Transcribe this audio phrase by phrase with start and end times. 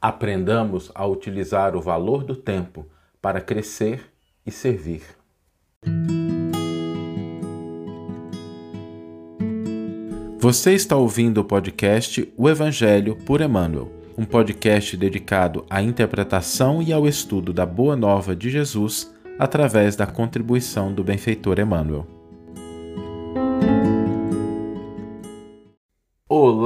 [0.00, 2.86] Aprendamos a utilizar o valor do tempo
[3.20, 4.10] para crescer
[4.46, 5.02] e servir.
[10.38, 16.94] Você está ouvindo o podcast O Evangelho por Emmanuel, um podcast dedicado à interpretação e
[16.94, 22.19] ao estudo da Boa Nova de Jesus através da contribuição do benfeitor Emmanuel.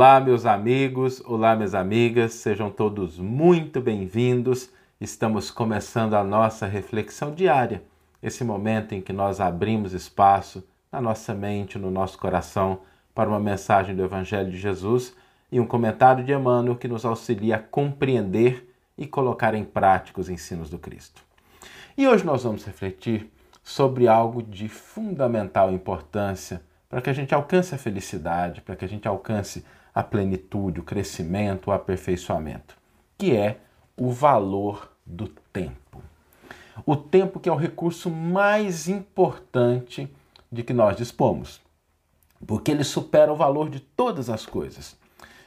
[0.05, 4.68] Olá, meus amigos, olá, minhas amigas, sejam todos muito bem-vindos.
[5.00, 7.82] Estamos começando a nossa reflexão diária,
[8.22, 10.62] esse momento em que nós abrimos espaço
[10.93, 12.81] na nossa mente, no nosso coração
[13.14, 15.17] para uma mensagem do Evangelho de Jesus
[15.50, 20.29] e um comentário de Emmanuel que nos auxilia a compreender e colocar em prática os
[20.29, 21.23] ensinos do Cristo.
[21.96, 27.75] E hoje nós vamos refletir sobre algo de fundamental importância para que a gente alcance
[27.75, 32.77] a felicidade, para que a gente alcance a plenitude, o crescimento, o aperfeiçoamento,
[33.16, 33.58] que é
[33.97, 36.03] o valor do tempo.
[36.84, 40.09] O tempo que é o recurso mais importante
[40.51, 41.64] de que nós dispomos
[42.47, 44.97] porque ele supera o valor de todas as coisas.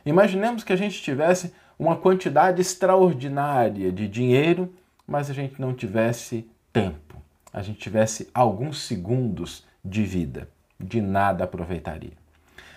[0.05, 4.73] Imaginemos que a gente tivesse uma quantidade extraordinária de dinheiro,
[5.05, 7.21] mas a gente não tivesse tempo,
[7.53, 12.13] a gente tivesse alguns segundos de vida, de nada aproveitaria.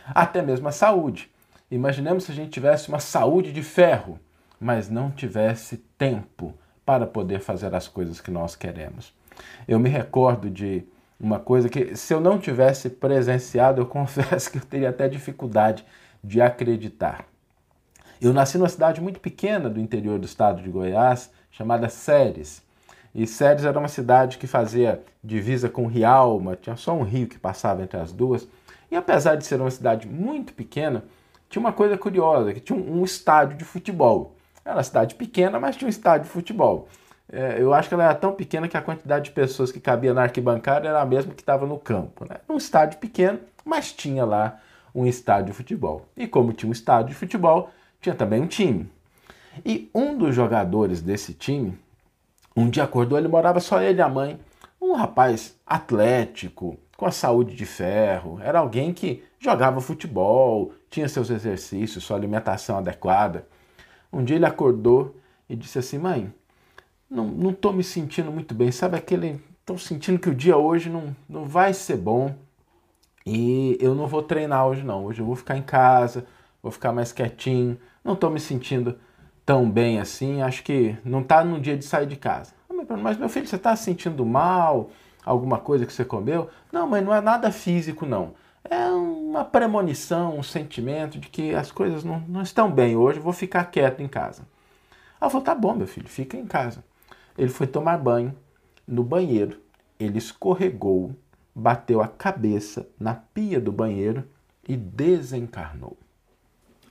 [0.07, 1.31] Até mesmo a saúde.
[1.71, 4.19] Imaginemos se a gente tivesse uma saúde de ferro,
[4.59, 6.53] mas não tivesse tempo
[6.85, 9.13] para poder fazer as coisas que nós queremos.
[9.69, 10.85] Eu me recordo de
[11.19, 15.85] uma coisa que, se eu não tivesse presenciado, eu confesso que eu teria até dificuldade
[16.23, 17.25] de acreditar.
[18.21, 22.63] Eu nasci numa cidade muito pequena do interior do estado de Goiás, chamada Séries.
[23.15, 27.39] E Séries era uma cidade que fazia divisa com Rialma, tinha só um rio que
[27.39, 28.47] passava entre as duas.
[28.91, 31.05] E apesar de ser uma cidade muito pequena,
[31.51, 34.37] tinha uma coisa curiosa, que tinha um, um estádio de futebol.
[34.65, 36.89] Era uma cidade pequena, mas tinha um estádio de futebol.
[37.31, 40.15] É, eu acho que ela era tão pequena que a quantidade de pessoas que cabia
[40.15, 42.25] na arquibancada era a mesma que estava no campo.
[42.25, 42.37] Né?
[42.49, 44.61] Um estádio pequeno, mas tinha lá
[44.95, 46.07] um estádio de futebol.
[46.17, 48.89] E como tinha um estádio de futebol, tinha também um time.
[49.65, 51.77] E um dos jogadores desse time,
[52.57, 54.39] um dia acordou, ele morava só ele e a mãe.
[54.81, 61.31] Um rapaz atlético, com a saúde de ferro, era alguém que jogava futebol, tinha seus
[61.31, 63.47] exercícios, sua alimentação adequada.
[64.13, 65.17] Um dia ele acordou
[65.49, 66.33] e disse assim: Mãe,
[67.11, 69.43] não estou me sentindo muito bem, sabe aquele.
[69.61, 72.35] Estou sentindo que o dia hoje não, não vai ser bom
[73.25, 75.05] e eu não vou treinar hoje não.
[75.05, 76.27] Hoje eu vou ficar em casa,
[76.63, 78.99] vou ficar mais quietinho, não estou me sentindo
[79.47, 82.53] tão bem assim, acho que não está no dia de sair de casa.
[82.69, 84.91] Ah, mas meu filho, você está se sentindo mal?
[85.25, 86.49] Alguma coisa que você comeu?
[86.73, 88.35] Não, mas não é nada físico não.
[88.65, 93.33] É uma premonição, um sentimento de que as coisas não, não estão bem hoje, vou
[93.33, 94.43] ficar quieto em casa.
[95.21, 96.85] Ela falou, tá bom, meu filho, fica em casa.
[97.37, 98.37] Ele foi tomar banho
[98.87, 99.59] no banheiro,
[99.99, 101.15] ele escorregou,
[101.55, 104.25] bateu a cabeça na pia do banheiro
[104.69, 105.97] e desencarnou.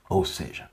[0.08, 0.68] Ou seja,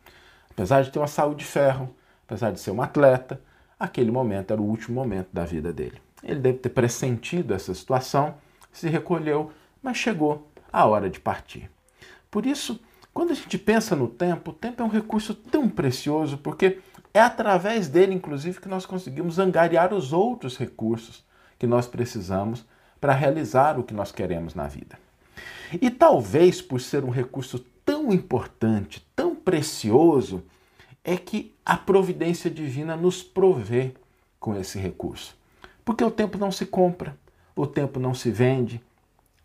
[0.49, 1.93] apesar de ter uma saúde de ferro,
[2.25, 3.39] apesar de ser um atleta,
[3.79, 6.01] aquele momento era o último momento da vida dele.
[6.23, 8.35] Ele deve ter pressentido essa situação,
[8.71, 10.47] se recolheu, mas chegou
[10.77, 11.71] a hora de partir.
[12.29, 12.79] Por isso,
[13.13, 16.79] quando a gente pensa no tempo, o tempo é um recurso tão precioso porque
[17.11, 21.25] é através dele, inclusive, que nós conseguimos angariar os outros recursos
[21.57, 22.63] que nós precisamos
[23.01, 24.99] para realizar o que nós queremos na vida.
[25.81, 30.43] E talvez por ser um recurso tão importante, tão precioso,
[31.03, 33.95] é que a providência divina nos provê
[34.39, 35.35] com esse recurso.
[35.83, 37.17] Porque o tempo não se compra,
[37.55, 38.79] o tempo não se vende,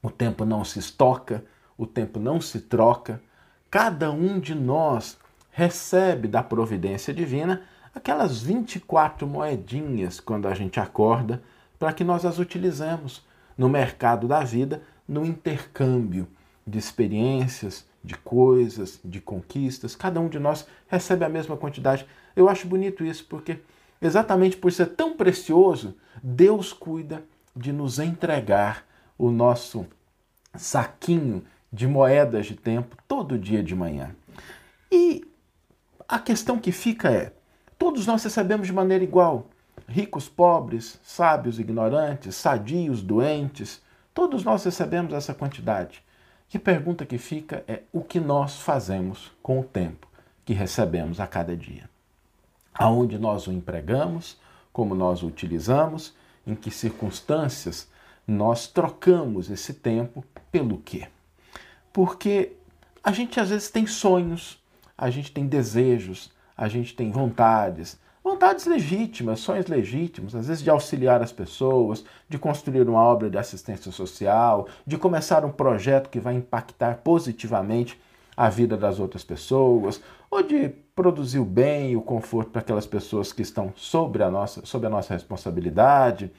[0.02, 1.44] o tempo não se estoca,
[1.78, 3.22] o tempo não se troca.
[3.70, 5.18] Cada um de nós
[5.52, 7.62] recebe da providência divina
[7.94, 11.42] aquelas 24 moedinhas quando a gente acorda,
[11.78, 13.24] para que nós as utilizemos
[13.56, 16.26] no mercado da vida, no intercâmbio
[16.66, 19.94] de experiências, de coisas, de conquistas.
[19.94, 22.06] Cada um de nós recebe a mesma quantidade.
[22.34, 23.58] Eu acho bonito isso porque,
[24.00, 27.22] exatamente por ser tão precioso, Deus cuida
[27.54, 28.84] de nos entregar
[29.18, 29.86] o nosso
[30.56, 34.14] saquinho de moedas de tempo todo dia de manhã.
[34.90, 35.24] E
[36.06, 37.32] a questão que fica é:
[37.78, 39.46] todos nós recebemos de maneira igual.
[39.88, 43.82] Ricos, pobres, sábios, ignorantes, sadios, doentes,
[44.14, 46.02] todos nós recebemos essa quantidade.
[46.48, 50.06] Que pergunta que fica é o que nós fazemos com o tempo
[50.44, 51.88] que recebemos a cada dia.
[52.74, 54.38] Aonde nós o empregamos,
[54.72, 56.14] como nós o utilizamos,
[56.46, 57.88] em que circunstâncias
[58.26, 61.08] nós trocamos esse tempo pelo quê?
[61.92, 62.52] Porque
[63.02, 64.62] a gente às vezes tem sonhos,
[64.96, 70.70] a gente tem desejos, a gente tem vontades, vontades legítimas, sonhos legítimos, às vezes de
[70.70, 76.20] auxiliar as pessoas, de construir uma obra de assistência social, de começar um projeto que
[76.20, 78.00] vai impactar positivamente
[78.36, 82.86] a vida das outras pessoas, ou de produzir o bem e o conforto para aquelas
[82.86, 86.32] pessoas que estão sobre a nossa, sob a nossa responsabilidade.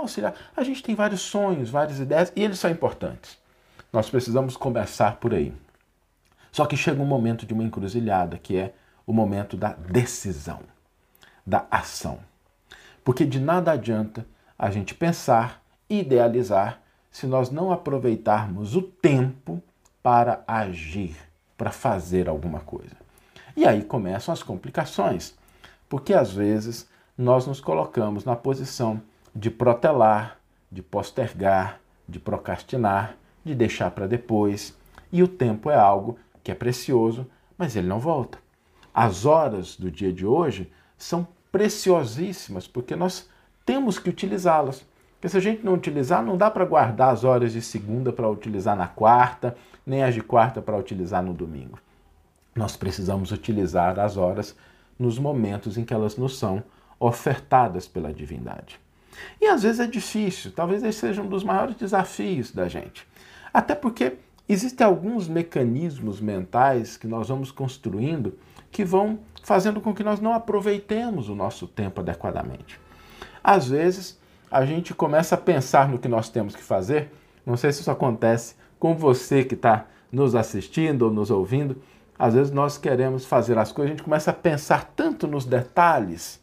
[0.00, 0.34] Auxiliar.
[0.56, 3.38] A gente tem vários sonhos, várias ideias, e eles são importantes.
[3.92, 5.54] Nós precisamos começar por aí.
[6.52, 8.74] Só que chega um momento de uma encruzilhada, que é
[9.06, 10.60] o momento da decisão,
[11.46, 12.18] da ação.
[13.04, 14.26] Porque de nada adianta
[14.58, 16.80] a gente pensar, idealizar,
[17.10, 19.62] se nós não aproveitarmos o tempo
[20.02, 21.16] para agir,
[21.56, 22.96] para fazer alguma coisa.
[23.56, 25.34] E aí começam as complicações,
[25.88, 29.02] porque às vezes nós nos colocamos na posição
[29.38, 30.40] de protelar,
[30.70, 33.14] de postergar, de procrastinar,
[33.44, 34.76] de deixar para depois,
[35.12, 37.24] e o tempo é algo que é precioso,
[37.56, 38.38] mas ele não volta.
[38.92, 43.30] As horas do dia de hoje são preciosíssimas porque nós
[43.64, 44.84] temos que utilizá-las.
[45.12, 48.28] Porque se a gente não utilizar, não dá para guardar as horas de segunda para
[48.28, 49.56] utilizar na quarta,
[49.86, 51.78] nem as de quarta para utilizar no domingo.
[52.56, 54.56] Nós precisamos utilizar as horas
[54.98, 56.60] nos momentos em que elas nos são
[56.98, 58.80] ofertadas pela divindade.
[59.40, 63.06] E às vezes é difícil, talvez esse seja um dos maiores desafios da gente.
[63.52, 64.16] Até porque
[64.48, 68.38] Existem alguns mecanismos mentais que nós vamos construindo
[68.70, 72.80] que vão fazendo com que nós não aproveitemos o nosso tempo adequadamente.
[73.44, 74.18] Às vezes,
[74.50, 77.12] a gente começa a pensar no que nós temos que fazer.
[77.44, 81.76] Não sei se isso acontece com você que está nos assistindo ou nos ouvindo.
[82.18, 86.40] Às vezes nós queremos fazer as coisas, a gente começa a pensar tanto nos detalhes.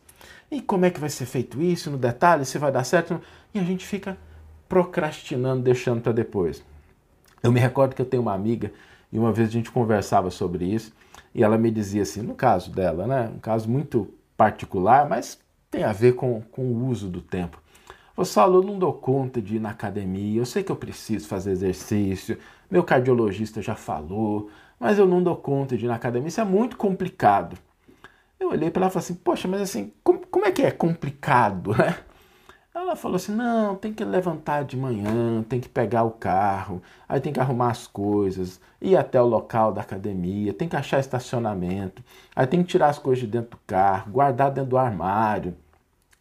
[0.56, 3.20] E como é que vai ser feito isso, no detalhe, se vai dar certo.
[3.54, 4.18] E a gente fica
[4.70, 6.64] procrastinando, deixando para depois.
[7.44, 8.72] Eu me recordo que eu tenho uma amiga
[9.12, 10.94] e uma vez a gente conversava sobre isso
[11.34, 15.38] e ela me dizia assim, no caso dela, né, um caso muito particular, mas
[15.70, 17.62] tem a ver com, com o uso do tempo.
[18.16, 21.52] Você falou, não dou conta de ir na academia, eu sei que eu preciso fazer
[21.52, 22.38] exercício,
[22.72, 24.50] meu cardiologista já falou,
[24.80, 27.58] mas eu não dou conta de ir na academia, isso é muito complicado.
[28.40, 30.15] Eu olhei para ela e falei assim, poxa, mas assim, como,
[30.46, 31.98] como é que é complicado, né?
[32.74, 37.20] Ela falou assim: não, tem que levantar de manhã, tem que pegar o carro, aí
[37.20, 42.04] tem que arrumar as coisas, ir até o local da academia, tem que achar estacionamento,
[42.36, 45.56] aí tem que tirar as coisas de dentro do carro, guardar dentro do armário,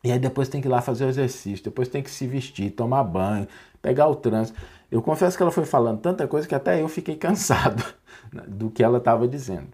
[0.02, 2.70] e aí depois tem que ir lá fazer o exercício, depois tem que se vestir,
[2.70, 3.46] tomar banho,
[3.82, 4.58] pegar o trânsito.
[4.90, 7.84] Eu confesso que ela foi falando tanta coisa que até eu fiquei cansado
[8.48, 9.68] do que ela estava dizendo.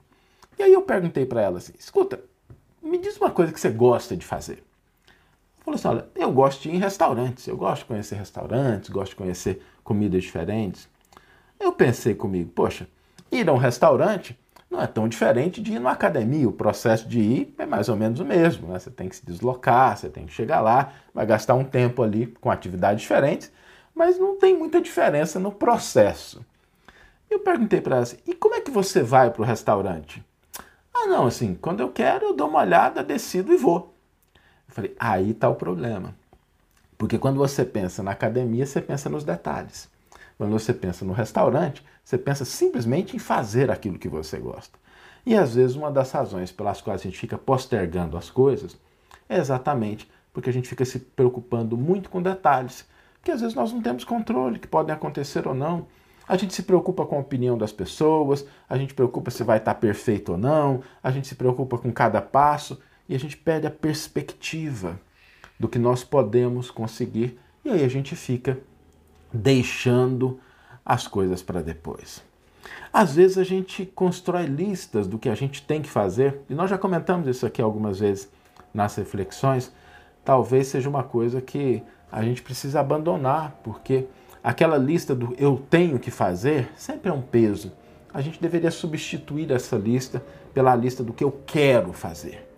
[0.59, 2.21] E aí eu perguntei para ela assim: escuta,
[2.91, 4.65] me diz uma coisa que você gosta de fazer.
[5.65, 9.11] Falou assim: olha, eu gosto de ir em restaurantes, eu gosto de conhecer restaurantes, gosto
[9.11, 10.89] de conhecer comidas diferentes.
[11.59, 12.89] Eu pensei comigo, poxa,
[13.31, 14.37] ir a um restaurante
[14.69, 16.49] não é tão diferente de ir numa academia.
[16.49, 18.69] O processo de ir é mais ou menos o mesmo.
[18.69, 18.79] Né?
[18.79, 22.27] Você tem que se deslocar, você tem que chegar lá, vai gastar um tempo ali
[22.41, 23.53] com atividades diferentes,
[23.95, 26.45] mas não tem muita diferença no processo.
[27.29, 30.25] Eu perguntei para ela assim: e como é que você vai para o restaurante?
[31.03, 33.95] Ah, não, assim, quando eu quero, eu dou uma olhada, decido e vou.
[34.69, 36.15] Eu falei, aí está o problema.
[36.99, 39.89] Porque quando você pensa na academia, você pensa nos detalhes.
[40.37, 44.79] Quando você pensa no restaurante, você pensa simplesmente em fazer aquilo que você gosta.
[45.25, 48.77] E às vezes uma das razões pelas quais a gente fica postergando as coisas
[49.27, 52.87] é exatamente porque a gente fica se preocupando muito com detalhes,
[53.23, 55.87] que às vezes nós não temos controle, que podem acontecer ou não.
[56.31, 59.75] A gente se preocupa com a opinião das pessoas, a gente preocupa se vai estar
[59.75, 63.71] perfeito ou não, a gente se preocupa com cada passo e a gente perde a
[63.71, 64.97] perspectiva
[65.59, 68.61] do que nós podemos conseguir e aí a gente fica
[69.33, 70.39] deixando
[70.87, 72.23] as coisas para depois.
[72.93, 76.71] Às vezes a gente constrói listas do que a gente tem que fazer, e nós
[76.71, 78.29] já comentamos isso aqui algumas vezes
[78.73, 79.73] nas reflexões.
[80.25, 81.83] Talvez seja uma coisa que
[82.13, 84.07] a gente precisa abandonar, porque
[84.43, 87.73] aquela lista do eu tenho que fazer sempre é um peso.
[88.13, 92.51] A gente deveria substituir essa lista pela lista do que eu quero fazer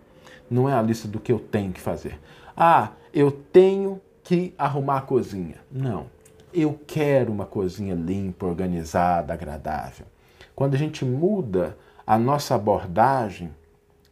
[0.52, 2.20] não é a lista do que eu tenho que fazer.
[2.56, 5.56] Ah, eu tenho que arrumar a cozinha.
[5.70, 6.06] Não.
[6.52, 10.06] Eu quero uma cozinha limpa, organizada, agradável.
[10.54, 13.50] Quando a gente muda a nossa abordagem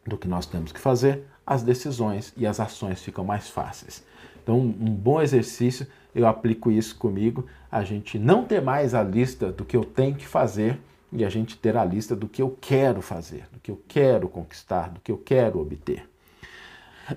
[0.07, 4.03] do que nós temos que fazer, as decisões e as ações ficam mais fáceis.
[4.43, 9.53] Então, um bom exercício, eu aplico isso comigo, a gente não ter mais a lista
[9.53, 10.79] do que eu tenho que fazer
[11.13, 14.29] e a gente ter a lista do que eu quero fazer, do que eu quero
[14.29, 16.09] conquistar, do que eu quero obter.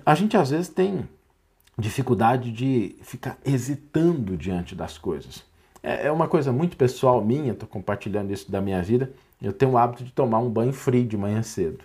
[0.04, 1.08] A gente às vezes tem
[1.78, 5.44] dificuldade de ficar hesitando diante das coisas.
[5.82, 9.12] É, é uma coisa muito pessoal minha, estou compartilhando isso da minha vida.
[9.40, 11.84] Eu tenho o hábito de tomar um banho frio de manhã cedo.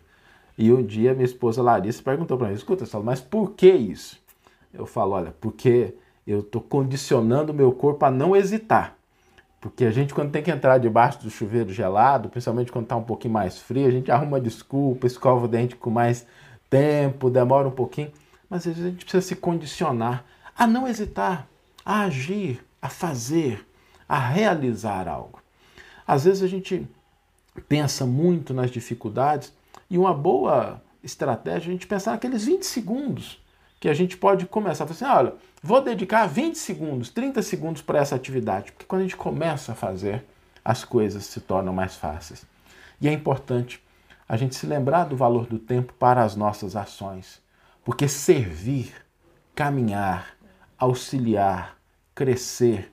[0.57, 4.19] E um dia minha esposa Larissa perguntou para mim: escuta, Saulo, mas por que isso?
[4.73, 5.95] Eu falo: olha, porque
[6.25, 8.95] eu estou condicionando o meu corpo a não hesitar.
[9.59, 13.03] Porque a gente, quando tem que entrar debaixo do chuveiro gelado, principalmente quando está um
[13.03, 16.25] pouquinho mais frio, a gente arruma desculpa, escova o dente com mais
[16.69, 18.11] tempo, demora um pouquinho.
[18.49, 20.23] Mas às vezes a gente precisa se condicionar
[20.57, 21.47] a não hesitar,
[21.85, 23.65] a agir, a fazer,
[24.07, 25.41] a realizar algo.
[26.07, 26.87] Às vezes a gente
[27.67, 29.53] pensa muito nas dificuldades
[29.89, 33.41] e uma boa estratégia é a gente pensar naqueles 20 segundos
[33.79, 34.83] que a gente pode começar.
[34.83, 35.33] Assim, olha,
[35.63, 39.75] vou dedicar 20 segundos, 30 segundos para essa atividade, porque quando a gente começa a
[39.75, 40.25] fazer,
[40.63, 42.45] as coisas se tornam mais fáceis.
[42.99, 43.81] E é importante
[44.27, 47.41] a gente se lembrar do valor do tempo para as nossas ações,
[47.83, 48.93] porque servir,
[49.55, 50.35] caminhar,
[50.77, 51.77] auxiliar,
[52.13, 52.91] crescer,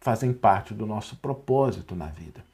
[0.00, 2.44] fazem parte do nosso propósito na vida.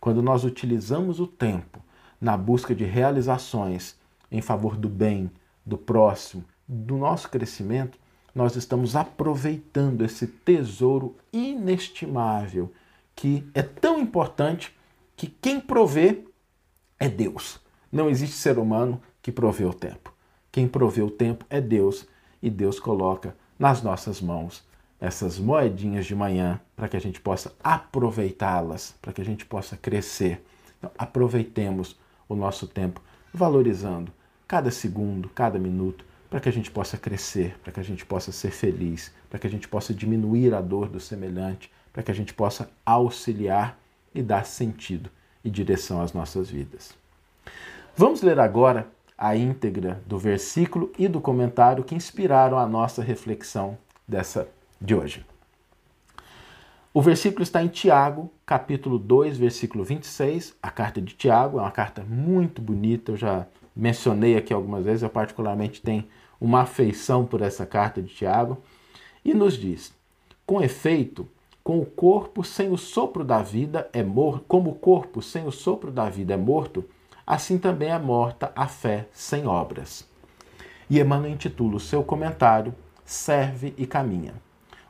[0.00, 1.82] Quando nós utilizamos o tempo
[2.20, 3.96] na busca de realizações
[4.30, 5.30] em favor do bem,
[5.64, 7.98] do próximo, do nosso crescimento,
[8.34, 12.72] nós estamos aproveitando esse tesouro inestimável
[13.16, 14.76] que é tão importante
[15.16, 16.24] que quem provê
[17.00, 17.58] é Deus.
[17.90, 20.12] Não existe ser humano que provê o tempo.
[20.52, 22.06] Quem provê o tempo é Deus
[22.42, 24.66] e Deus coloca nas nossas mãos
[25.00, 29.76] essas moedinhas de manhã para que a gente possa aproveitá-las, para que a gente possa
[29.76, 30.44] crescer.
[30.78, 31.98] Então, aproveitemos
[32.28, 33.00] o nosso tempo
[33.32, 34.12] valorizando
[34.46, 38.30] cada segundo, cada minuto, para que a gente possa crescer, para que a gente possa
[38.32, 42.14] ser feliz, para que a gente possa diminuir a dor do semelhante, para que a
[42.14, 43.78] gente possa auxiliar
[44.14, 45.10] e dar sentido
[45.42, 46.94] e direção às nossas vidas.
[47.96, 53.76] Vamos ler agora a íntegra do versículo e do comentário que inspiraram a nossa reflexão
[54.06, 54.48] dessa
[54.80, 55.26] de hoje.
[56.94, 60.54] O versículo está em Tiago, capítulo 2, versículo 26.
[60.62, 63.46] A carta de Tiago é uma carta muito bonita, eu já
[63.78, 66.04] mencionei aqui algumas vezes, eu particularmente tenho
[66.40, 68.58] uma afeição por essa carta de Tiago,
[69.24, 69.94] e nos diz:
[70.44, 71.28] Com efeito,
[71.62, 75.52] com o corpo sem o sopro da vida é morto, como o corpo sem o
[75.52, 76.84] sopro da vida é morto,
[77.24, 80.06] assim também é morta a fé sem obras.
[80.90, 84.34] E Emmanuel intitula o seu comentário Serve e Caminha.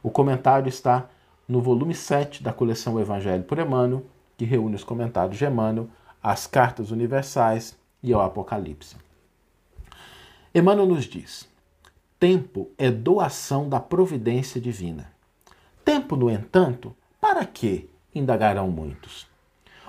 [0.02, 1.09] O comentário está
[1.47, 4.04] no volume 7 da coleção Evangelho por Emmanuel,
[4.37, 5.88] que reúne os comentários de Emmanuel,
[6.23, 8.97] as cartas universais e ao Apocalipse.
[10.55, 11.49] Emmanuel nos diz:
[12.19, 15.12] tempo é doação da providência divina.
[15.85, 17.88] Tempo, no entanto, para que?
[18.14, 19.26] indagarão muitos.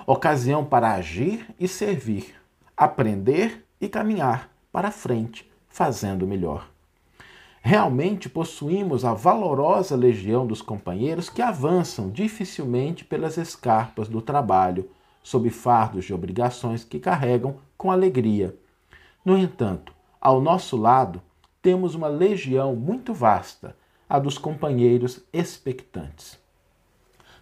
[0.06, 2.34] Ocasião para agir e servir,
[2.76, 6.68] aprender e caminhar para frente, fazendo melhor.
[7.62, 14.88] Realmente possuímos a valorosa legião dos companheiros que avançam dificilmente pelas escarpas do trabalho,
[15.22, 18.54] sob fardos de obrigações que carregam com alegria.
[19.24, 21.22] No entanto, ao nosso lado,
[21.62, 23.76] temos uma legião muito vasta,
[24.08, 26.38] a dos companheiros expectantes.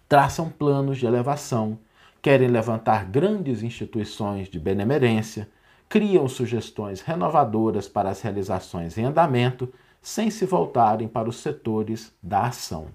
[0.07, 1.79] Traçam planos de elevação,
[2.21, 5.49] querem levantar grandes instituições de benemerência,
[5.87, 9.71] criam sugestões renovadoras para as realizações em andamento
[10.01, 12.87] sem se voltarem para os setores da ação.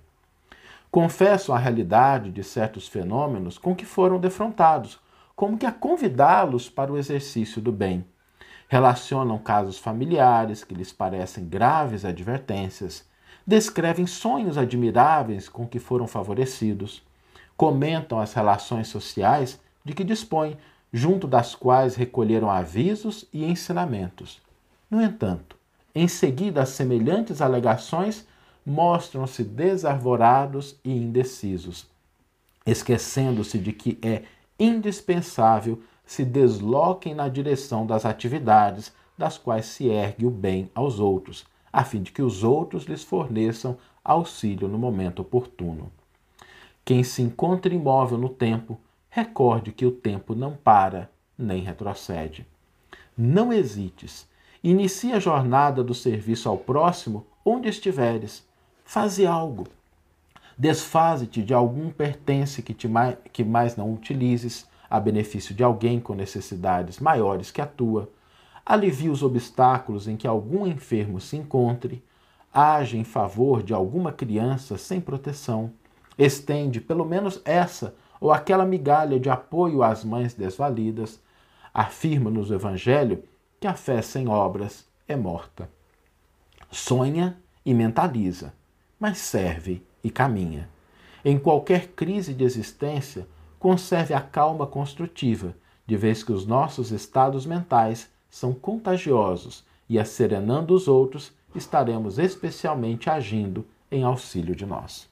[0.95, 5.01] Confessam a realidade de certos fenômenos com que foram defrontados,
[5.35, 8.05] como que a convidá-los para o exercício do bem.
[8.69, 13.05] Relacionam casos familiares que lhes parecem graves advertências,
[13.45, 17.03] descrevem sonhos admiráveis com que foram favorecidos,
[17.57, 20.57] comentam as relações sociais de que dispõem,
[20.93, 24.41] junto das quais recolheram avisos e ensinamentos.
[24.89, 25.57] No entanto,
[25.93, 28.25] em seguida, semelhantes alegações
[28.64, 31.87] mostram-se desarvorados e indecisos,
[32.66, 34.23] esquecendo-se de que é
[34.59, 41.44] indispensável se desloquem na direção das atividades das quais se ergue o bem aos outros,
[41.73, 45.90] a fim de que os outros lhes forneçam auxílio no momento oportuno.
[46.85, 48.78] Quem se encontra imóvel no tempo,
[49.09, 52.47] recorde que o tempo não para nem retrocede.
[53.16, 54.26] Não hesites
[54.64, 58.42] Inicie a jornada do serviço ao próximo onde estiveres.
[58.85, 59.67] Faze algo.
[60.57, 65.99] Desfaze-te de algum pertence que, te mais, que mais não utilizes a benefício de alguém
[65.99, 68.09] com necessidades maiores que a tua.
[68.64, 72.05] Alivie os obstáculos em que algum enfermo se encontre.
[72.53, 75.73] Age em favor de alguma criança sem proteção.
[76.17, 81.21] Estende pelo menos essa ou aquela migalha de apoio às mães desvalidas.
[81.73, 83.25] Afirma-nos o Evangelho
[83.59, 85.69] que a fé sem obras é morta.
[86.71, 87.37] Sonha
[87.67, 88.53] e mentaliza,
[88.99, 90.69] mas serve e caminha.
[91.25, 93.27] Em qualquer crise de existência,
[93.59, 95.55] conserve a calma construtiva,
[95.87, 103.09] de vez que os nossos estados mentais são contagiosos e asserenando os outros, estaremos especialmente
[103.09, 105.09] agindo em auxílio de nós.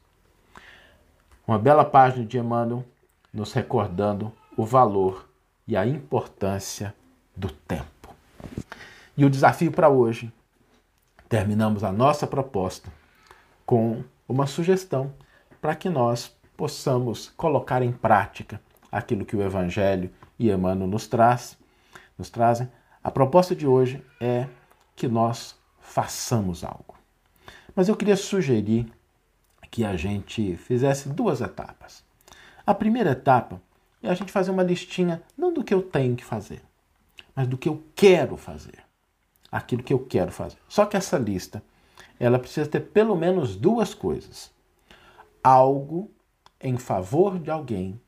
[1.47, 2.85] Uma bela página de Emmanuel
[3.33, 5.29] nos recordando o valor
[5.67, 6.95] e a importância
[7.35, 8.15] do tempo.
[9.17, 10.33] E o desafio para hoje,
[11.29, 12.91] terminamos a nossa proposta
[13.65, 15.13] com uma sugestão
[15.61, 21.59] para que nós possamos colocar em prática aquilo que o Evangelho e Emmanuel nos traz,
[22.19, 22.69] nos trazem.
[23.03, 24.47] A proposta de hoje é
[24.95, 26.95] que nós façamos algo.
[27.75, 28.87] Mas eu queria sugerir
[29.71, 32.05] que a gente fizesse duas etapas.
[32.67, 33.61] A primeira etapa
[34.03, 36.63] é a gente fazer uma listinha não do que eu tenho que fazer,
[37.35, 38.85] mas do que eu quero fazer.
[39.51, 40.59] Aquilo que eu quero fazer.
[40.69, 41.63] Só que essa lista,
[42.25, 44.53] ela precisa ter pelo menos duas coisas.
[45.43, 46.09] Algo
[46.61, 48.01] em favor de alguém,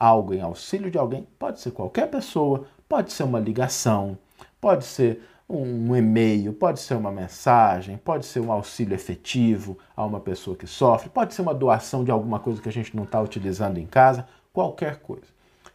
[0.00, 4.16] algo em auxílio de alguém, pode ser qualquer pessoa, pode ser uma ligação,
[4.58, 10.18] pode ser um e-mail, pode ser uma mensagem, pode ser um auxílio efetivo a uma
[10.18, 13.20] pessoa que sofre, pode ser uma doação de alguma coisa que a gente não está
[13.20, 15.28] utilizando em casa, qualquer coisa.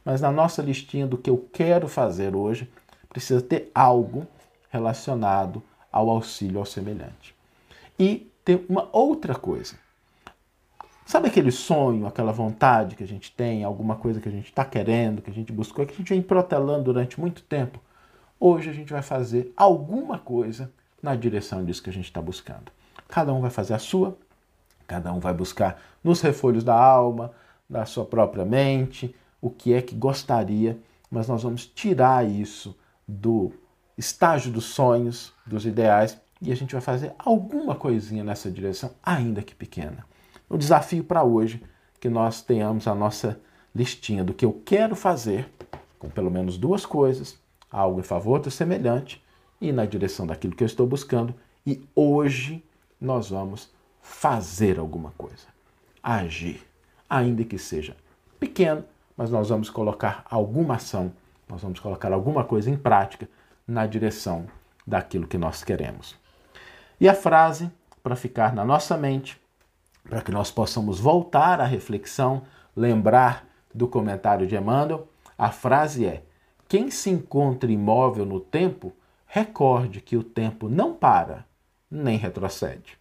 [0.03, 2.67] Mas na nossa listinha do que eu quero fazer hoje,
[3.07, 4.25] precisa ter algo
[4.71, 7.35] relacionado ao auxílio ao semelhante.
[7.99, 9.75] E tem uma outra coisa.
[11.05, 14.63] Sabe aquele sonho, aquela vontade que a gente tem, alguma coisa que a gente está
[14.63, 17.79] querendo, que a gente buscou, que a gente vem protelando durante muito tempo?
[18.39, 20.71] Hoje a gente vai fazer alguma coisa
[21.01, 22.71] na direção disso que a gente está buscando.
[23.07, 24.17] Cada um vai fazer a sua,
[24.87, 27.31] cada um vai buscar nos refolhos da alma,
[27.69, 30.79] da sua própria mente, o que é que gostaria,
[31.11, 32.75] mas nós vamos tirar isso
[33.07, 33.51] do
[33.97, 39.41] estágio dos sonhos, dos ideais, e a gente vai fazer alguma coisinha nessa direção, ainda
[39.41, 40.05] que pequena.
[40.49, 41.63] O desafio para hoje
[41.99, 43.39] que nós tenhamos a nossa
[43.73, 45.49] listinha do que eu quero fazer,
[45.97, 47.39] com pelo menos duas coisas,
[47.71, 49.23] algo em favor do semelhante
[49.59, 51.33] e na direção daquilo que eu estou buscando.
[51.65, 52.63] E hoje
[52.99, 53.71] nós vamos
[54.01, 55.47] fazer alguma coisa,
[56.03, 56.61] agir,
[57.09, 57.95] ainda que seja
[58.37, 58.83] pequeno,
[59.15, 61.13] mas nós vamos colocar alguma ação,
[61.47, 63.29] nós vamos colocar alguma coisa em prática
[63.65, 64.45] na direção
[64.85, 66.21] daquilo que nós queremos.
[66.99, 69.41] E a frase, para ficar na nossa mente,
[70.07, 72.43] para que nós possamos voltar à reflexão,
[72.75, 76.23] lembrar do comentário de Emmanuel, a frase é:
[76.67, 78.93] quem se encontra imóvel no tempo,
[79.25, 81.45] recorde que o tempo não para
[81.89, 82.97] nem retrocede.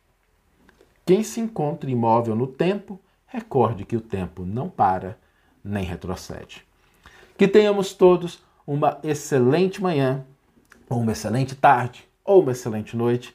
[1.04, 5.18] Quem se encontra imóvel no tempo, recorde que o tempo não para
[5.64, 6.64] nem retrocede.
[7.36, 10.24] Que tenhamos todos uma excelente manhã,
[10.88, 13.34] ou uma excelente tarde, ou uma excelente noite